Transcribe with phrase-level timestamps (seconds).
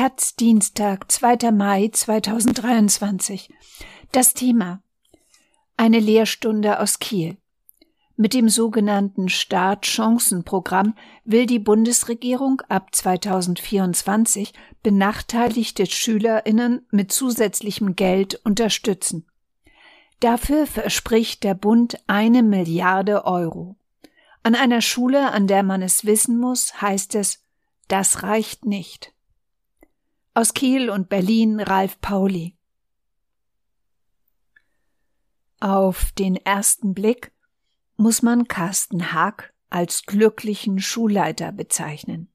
[0.00, 1.50] Taz Dienstag, 2.
[1.52, 3.50] Mai 2023.
[4.12, 4.82] Das Thema
[5.76, 7.36] Eine Lehrstunde aus Kiel.
[8.16, 10.94] Mit dem sogenannten Startchancenprogramm
[11.26, 19.26] will die Bundesregierung ab 2024 benachteiligte Schülerinnen mit zusätzlichem Geld unterstützen.
[20.20, 23.76] Dafür verspricht der Bund eine Milliarde Euro.
[24.42, 27.44] An einer Schule, an der man es wissen muss, heißt es,
[27.88, 29.12] das reicht nicht.
[30.32, 32.56] Aus Kiel und Berlin Ralf Pauli.
[35.58, 37.32] Auf den ersten Blick
[37.96, 42.28] muss man Carsten Haag als glücklichen Schulleiter bezeichnen.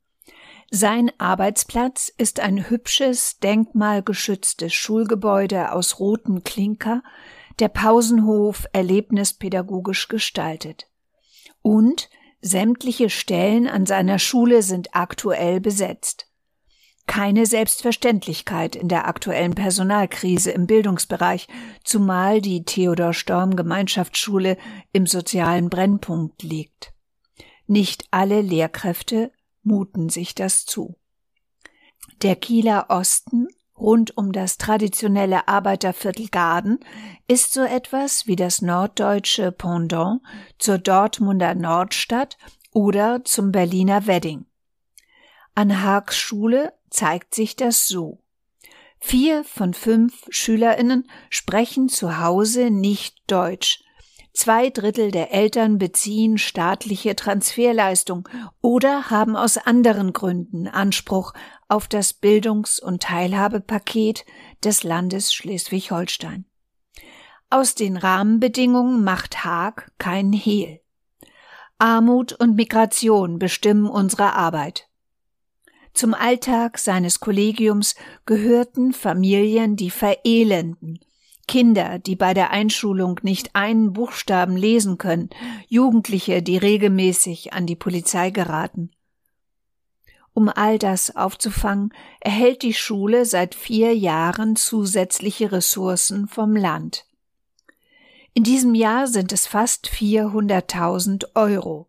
[0.70, 7.02] Sein Arbeitsplatz ist ein hübsches, denkmalgeschütztes Schulgebäude aus roten Klinker,
[7.60, 10.90] der Pausenhof erlebnispädagogisch gestaltet.
[11.62, 12.10] Und
[12.42, 16.28] sämtliche Stellen an seiner Schule sind aktuell besetzt
[17.08, 21.48] keine Selbstverständlichkeit in der aktuellen Personalkrise im Bildungsbereich,
[21.84, 24.58] zumal die Theodor Storm Gemeinschaftsschule
[24.92, 26.94] im sozialen Brennpunkt liegt.
[27.68, 29.32] Nicht alle Lehrkräfte
[29.64, 30.96] muten sich das zu.
[32.22, 36.80] Der Kieler Osten rund um das traditionelle Arbeiterviertel Garden
[37.28, 40.22] ist so etwas wie das norddeutsche Pendant
[40.58, 42.38] zur Dortmunder Nordstadt
[42.72, 44.46] oder zum Berliner Wedding.
[45.56, 48.20] An Haags Schule zeigt sich das so.
[49.00, 53.84] Vier von fünf Schülerinnen sprechen zu Hause nicht Deutsch.
[54.34, 58.28] Zwei Drittel der Eltern beziehen staatliche Transferleistung
[58.62, 61.34] oder haben aus anderen Gründen Anspruch
[61.70, 64.26] auf das Bildungs- und Teilhabepaket
[64.64, 66.46] des Landes Schleswig-Holstein.
[67.50, 70.82] Aus den Rahmenbedingungen macht Haag kein Hehl.
[71.78, 74.90] Armut und Migration bestimmen unsere Arbeit.
[75.96, 81.00] Zum Alltag seines Kollegiums gehörten Familien, die verelenden,
[81.48, 85.30] Kinder, die bei der Einschulung nicht einen Buchstaben lesen können,
[85.70, 88.92] Jugendliche, die regelmäßig an die Polizei geraten.
[90.34, 97.06] Um all das aufzufangen, erhält die Schule seit vier Jahren zusätzliche Ressourcen vom Land.
[98.34, 101.88] In diesem Jahr sind es fast 400.000 Euro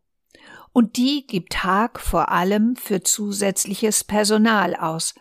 [0.77, 5.15] und die gibt Haag vor allem für zusätzliches Personal aus.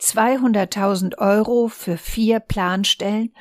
[0.00, 3.34] 200.000 Euro für vier Planstellen,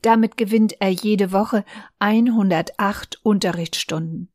[0.00, 1.66] damit gewinnt er jede Woche
[1.98, 4.32] 108 Unterrichtsstunden.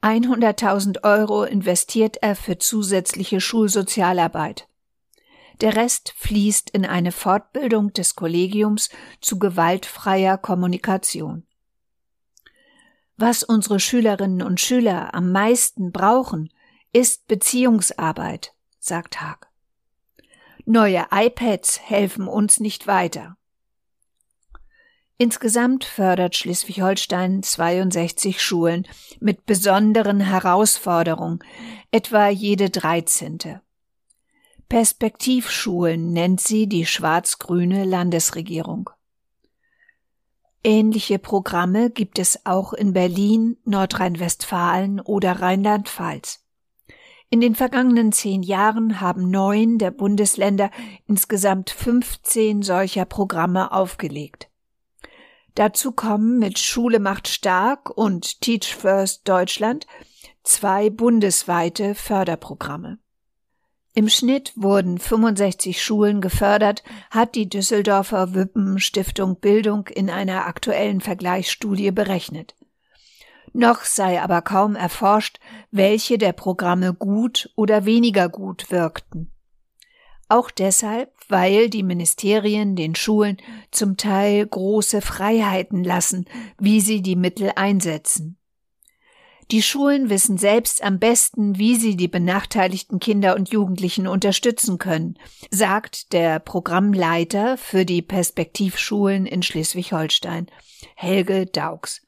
[0.00, 4.68] 100.000 Euro investiert er für zusätzliche Schulsozialarbeit.
[5.60, 11.47] Der Rest fließt in eine Fortbildung des Kollegiums zu gewaltfreier Kommunikation.
[13.20, 16.52] Was unsere Schülerinnen und Schüler am meisten brauchen,
[16.92, 19.48] ist Beziehungsarbeit, sagt Haag.
[20.64, 23.36] Neue iPads helfen uns nicht weiter.
[25.16, 28.86] Insgesamt fördert Schleswig-Holstein 62 Schulen
[29.18, 31.40] mit besonderen Herausforderungen,
[31.90, 33.60] etwa jede 13.
[34.68, 38.90] Perspektivschulen nennt sie die schwarz-grüne Landesregierung.
[40.64, 46.44] Ähnliche Programme gibt es auch in Berlin, Nordrhein-Westfalen oder Rheinland-Pfalz.
[47.30, 50.70] In den vergangenen zehn Jahren haben neun der Bundesländer
[51.06, 54.48] insgesamt 15 solcher Programme aufgelegt.
[55.54, 59.86] Dazu kommen mit Schule macht stark und Teach First Deutschland
[60.42, 62.98] zwei bundesweite Förderprogramme.
[63.98, 71.00] Im Schnitt wurden 65 Schulen gefördert, hat die Düsseldorfer Wippen Stiftung Bildung in einer aktuellen
[71.00, 72.54] Vergleichsstudie berechnet.
[73.52, 75.40] Noch sei aber kaum erforscht,
[75.72, 79.32] welche der Programme gut oder weniger gut wirkten.
[80.28, 83.38] Auch deshalb, weil die Ministerien den Schulen
[83.72, 86.26] zum Teil große Freiheiten lassen,
[86.56, 88.37] wie sie die Mittel einsetzen.
[89.50, 95.18] Die Schulen wissen selbst am besten, wie sie die benachteiligten Kinder und Jugendlichen unterstützen können,
[95.50, 100.48] sagt der Programmleiter für die Perspektivschulen in Schleswig-Holstein,
[100.96, 102.02] Helge Daugs.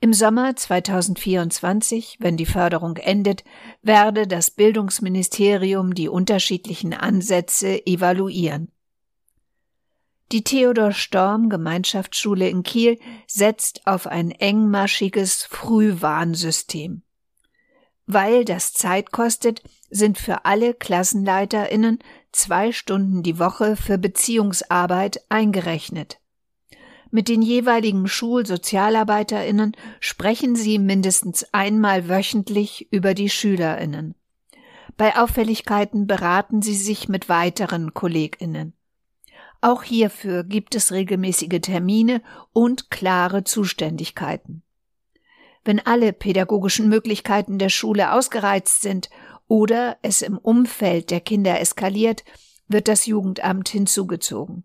[0.00, 3.44] Im Sommer 2024, wenn die Förderung endet,
[3.82, 8.72] werde das Bildungsministerium die unterschiedlichen Ansätze evaluieren.
[10.32, 17.02] Die Theodor Storm Gemeinschaftsschule in Kiel setzt auf ein engmaschiges Frühwarnsystem.
[18.06, 19.60] Weil das Zeit kostet,
[19.90, 21.98] sind für alle KlassenleiterInnen
[22.30, 26.20] zwei Stunden die Woche für Beziehungsarbeit eingerechnet.
[27.10, 34.14] Mit den jeweiligen SchulsozialarbeiterInnen sprechen sie mindestens einmal wöchentlich über die SchülerInnen.
[34.96, 38.74] Bei Auffälligkeiten beraten sie sich mit weiteren Kolleginnen.
[39.60, 42.22] Auch hierfür gibt es regelmäßige Termine
[42.52, 44.62] und klare Zuständigkeiten.
[45.64, 49.10] Wenn alle pädagogischen Möglichkeiten der Schule ausgereizt sind
[49.46, 52.24] oder es im Umfeld der Kinder eskaliert,
[52.68, 54.64] wird das Jugendamt hinzugezogen.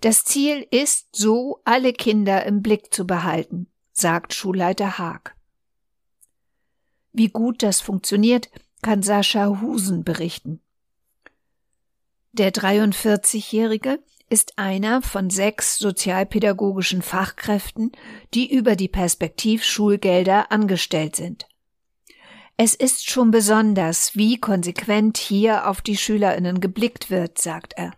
[0.00, 5.34] Das Ziel ist, so alle Kinder im Blick zu behalten, sagt Schulleiter Haag.
[7.12, 8.50] Wie gut das funktioniert,
[8.82, 10.60] kann Sascha Husen berichten.
[12.38, 13.98] Der 43-Jährige
[14.30, 17.90] ist einer von sechs sozialpädagogischen Fachkräften,
[18.32, 21.48] die über die Perspektivschulgelder angestellt sind.
[22.56, 27.90] Es ist schon besonders, wie konsequent hier auf die Schülerinnen geblickt wird, sagt er.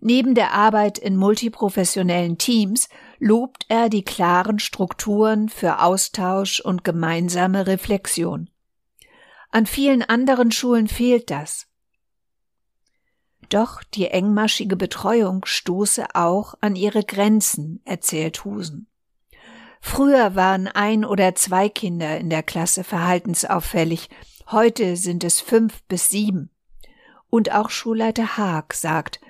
[0.00, 7.66] Neben der Arbeit in multiprofessionellen Teams lobt er die klaren Strukturen für Austausch und gemeinsame
[7.66, 8.50] Reflexion.
[9.50, 11.66] An vielen anderen Schulen fehlt das.
[13.48, 18.88] Doch die engmaschige Betreuung stoße auch an ihre Grenzen, erzählt Husen.
[19.80, 24.08] Früher waren ein oder zwei Kinder in der Klasse verhaltensauffällig,
[24.50, 26.50] heute sind es fünf bis sieben.
[27.30, 29.20] Und auch Schulleiter Haag sagt,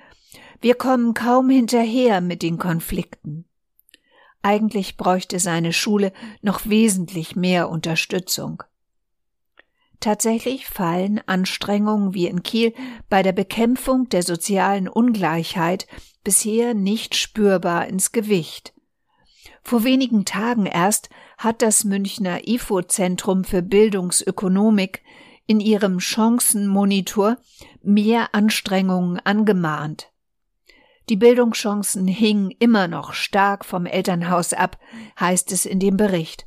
[0.59, 3.45] wir kommen kaum hinterher mit den Konflikten.
[4.41, 6.11] Eigentlich bräuchte seine Schule
[6.41, 8.63] noch wesentlich mehr Unterstützung.
[9.99, 12.73] Tatsächlich fallen Anstrengungen wie in Kiel
[13.09, 15.87] bei der Bekämpfung der sozialen Ungleichheit
[16.23, 18.73] bisher nicht spürbar ins Gewicht.
[19.63, 25.03] Vor wenigen Tagen erst hat das Münchner IFO-Zentrum für Bildungsökonomik
[25.45, 27.37] in ihrem Chancenmonitor
[27.81, 30.11] mehr Anstrengungen angemahnt.
[31.09, 34.77] Die Bildungschancen hingen immer noch stark vom Elternhaus ab,
[35.19, 36.45] heißt es in dem Bericht.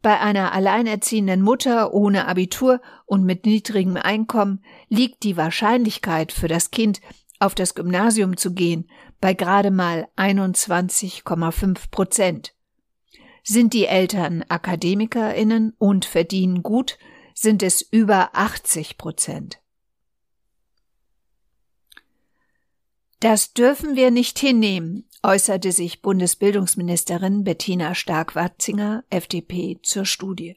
[0.00, 6.70] Bei einer alleinerziehenden Mutter ohne Abitur und mit niedrigem Einkommen liegt die Wahrscheinlichkeit für das
[6.70, 7.00] Kind,
[7.38, 8.88] auf das Gymnasium zu gehen,
[9.20, 12.54] bei gerade mal 21,5 Prozent.
[13.44, 16.98] Sind die Eltern AkademikerInnen und verdienen gut,
[17.34, 19.60] sind es über 80 Prozent.
[23.20, 30.56] Das dürfen wir nicht hinnehmen, äußerte sich Bundesbildungsministerin Bettina Stark-Watzinger, FDP, zur Studie.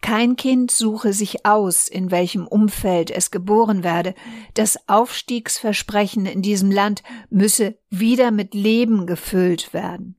[0.00, 4.14] Kein Kind suche sich aus, in welchem Umfeld es geboren werde.
[4.54, 10.16] Das Aufstiegsversprechen in diesem Land müsse wieder mit Leben gefüllt werden.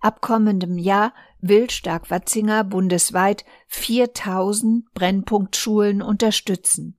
[0.00, 6.96] Ab kommendem Jahr will Stark-Watzinger bundesweit 4000 Brennpunktschulen unterstützen.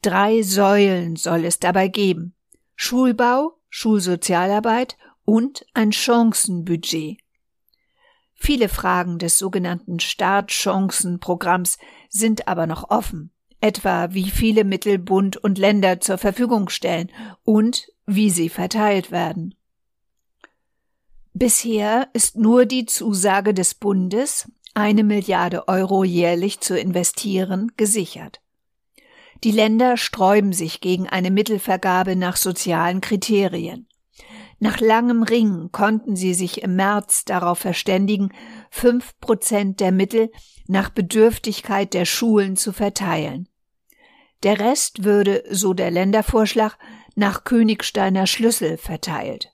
[0.00, 2.34] Drei Säulen soll es dabei geben.
[2.76, 7.18] Schulbau, Schulsozialarbeit und ein Chancenbudget.
[8.32, 11.78] Viele Fragen des sogenannten Startchancenprogramms
[12.08, 17.10] sind aber noch offen, etwa wie viele Mittel Bund und Länder zur Verfügung stellen
[17.42, 19.56] und wie sie verteilt werden.
[21.32, 28.43] Bisher ist nur die Zusage des Bundes, eine Milliarde Euro jährlich zu investieren, gesichert.
[29.42, 33.88] Die Länder sträuben sich gegen eine Mittelvergabe nach sozialen Kriterien.
[34.58, 38.32] Nach langem Ringen konnten sie sich im März darauf verständigen,
[38.70, 40.30] fünf Prozent der Mittel
[40.66, 43.48] nach Bedürftigkeit der Schulen zu verteilen.
[44.42, 46.78] Der Rest würde, so der Ländervorschlag,
[47.14, 49.52] nach Königsteiner Schlüssel verteilt.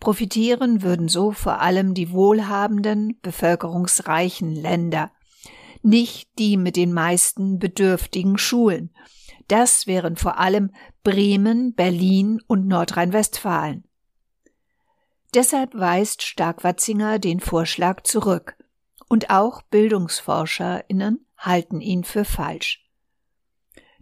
[0.00, 5.12] Profitieren würden so vor allem die wohlhabenden, bevölkerungsreichen Länder
[5.82, 8.90] nicht die mit den meisten bedürftigen Schulen.
[9.48, 10.72] Das wären vor allem
[11.02, 13.84] Bremen, Berlin und Nordrhein-Westfalen.
[15.34, 18.56] Deshalb weist Stark-Watzinger den Vorschlag zurück.
[19.08, 22.86] Und auch BildungsforscherInnen halten ihn für falsch.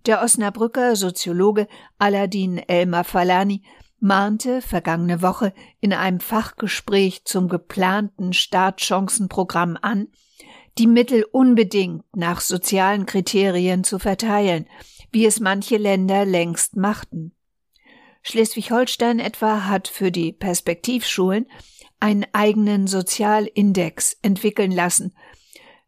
[0.06, 1.66] Der Osnabrücker Soziologe
[1.98, 3.62] Aladin Elmar Falani
[4.00, 10.08] mahnte vergangene Woche in einem Fachgespräch zum geplanten Startchancenprogramm an,
[10.78, 14.66] die Mittel unbedingt nach sozialen Kriterien zu verteilen,
[15.10, 17.32] wie es manche Länder längst machten.
[18.22, 21.46] Schleswig-Holstein etwa hat für die Perspektivschulen
[21.98, 25.14] einen eigenen Sozialindex entwickeln lassen.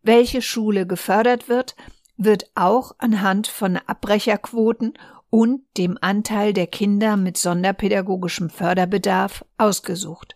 [0.03, 1.77] Welche Schule gefördert wird,
[2.17, 4.95] wird auch anhand von Abbrecherquoten
[5.29, 10.35] und dem Anteil der Kinder mit sonderpädagogischem Förderbedarf ausgesucht.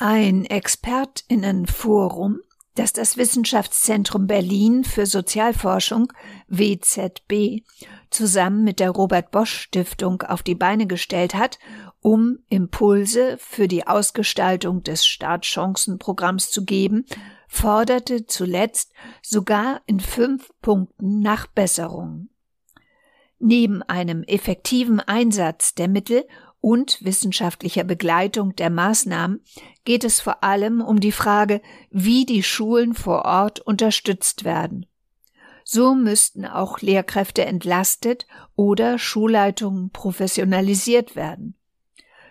[0.00, 2.38] Ein Expertinnenforum,
[2.76, 6.12] das das Wissenschaftszentrum Berlin für Sozialforschung
[6.46, 7.64] WZB
[8.08, 11.58] zusammen mit der Robert Bosch Stiftung auf die Beine gestellt hat,
[12.00, 17.04] um Impulse für die Ausgestaltung des Startchancenprogramms zu geben,
[17.48, 22.30] forderte zuletzt sogar in fünf Punkten Nachbesserungen.
[23.40, 26.24] Neben einem effektiven Einsatz der Mittel
[26.60, 29.42] und wissenschaftlicher Begleitung der Maßnahmen
[29.84, 31.60] geht es vor allem um die Frage,
[31.90, 34.86] wie die Schulen vor Ort unterstützt werden.
[35.64, 41.56] So müssten auch Lehrkräfte entlastet oder Schulleitungen professionalisiert werden.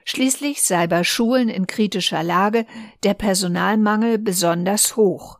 [0.06, 2.66] Schließlich sei bei Schulen in kritischer Lage
[3.04, 5.40] der Personalmangel besonders hoch.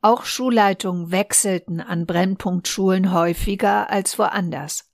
[0.00, 4.91] Auch Schulleitungen wechselten an Brennpunktschulen häufiger als woanders.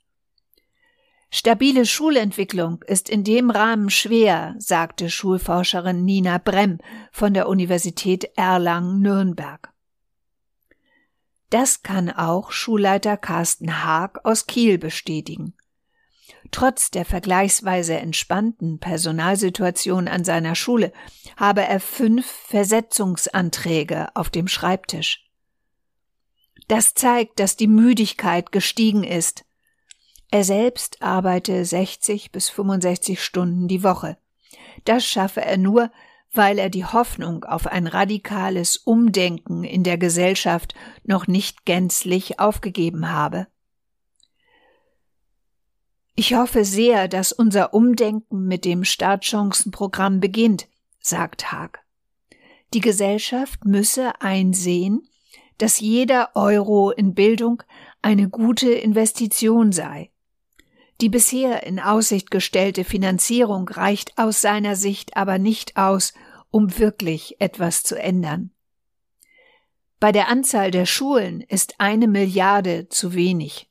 [1.30, 6.78] Stabile Schulentwicklung ist in dem Rahmen schwer, sagte Schulforscherin Nina Bremm
[7.12, 9.70] von der Universität Erlangen-Nürnberg.
[11.50, 15.54] Das kann auch Schulleiter Carsten Haag aus Kiel bestätigen.
[16.50, 20.92] Trotz der vergleichsweise entspannten Personalsituation an seiner Schule
[21.36, 25.26] habe er fünf Versetzungsanträge auf dem Schreibtisch.
[26.68, 29.44] Das zeigt, dass die Müdigkeit gestiegen ist.
[30.30, 34.18] Er selbst arbeite 60 bis 65 Stunden die Woche.
[34.84, 35.90] Das schaffe er nur,
[36.32, 43.10] weil er die Hoffnung auf ein radikales Umdenken in der Gesellschaft noch nicht gänzlich aufgegeben
[43.10, 43.46] habe.
[46.14, 50.68] Ich hoffe sehr, dass unser Umdenken mit dem Startchancenprogramm beginnt,
[51.00, 51.80] sagt Haag.
[52.74, 55.08] Die Gesellschaft müsse einsehen,
[55.56, 57.62] dass jeder Euro in Bildung
[58.02, 60.10] eine gute Investition sei.
[61.00, 66.12] Die bisher in Aussicht gestellte Finanzierung reicht aus seiner Sicht aber nicht aus,
[66.50, 68.50] um wirklich etwas zu ändern.
[70.00, 73.68] Bei der Anzahl der Schulen ist eine Milliarde zu wenig.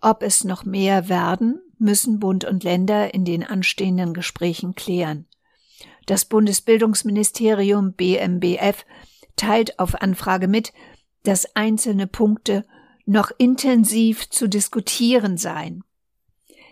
[0.00, 5.26] Ob es noch mehr werden, müssen Bund und Länder in den anstehenden Gesprächen klären.
[6.06, 8.84] Das Bundesbildungsministerium BMBF
[9.36, 10.72] teilt auf Anfrage mit,
[11.24, 12.64] dass einzelne Punkte
[13.08, 15.84] noch intensiv zu diskutieren seien.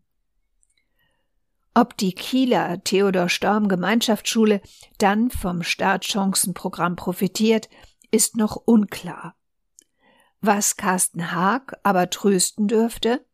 [1.79, 4.59] Ob die Kieler Theodor Storm Gemeinschaftsschule
[4.97, 7.69] dann vom Startchancenprogramm profitiert,
[8.11, 9.37] ist noch unklar.
[10.41, 13.25] Was Carsten Haag aber trösten dürfte,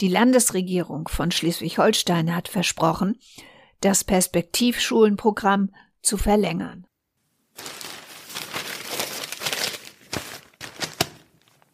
[0.00, 3.18] die Landesregierung von Schleswig-Holstein hat versprochen,
[3.80, 6.86] das Perspektivschulenprogramm zu verlängern.